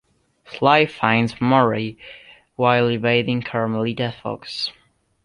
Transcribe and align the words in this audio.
Sly 0.47 0.87
finds 0.87 1.39
Murray, 1.39 1.95
while 2.55 2.89
evading 2.89 3.43
Carmelita 3.43 4.11
Fox. 4.23 4.71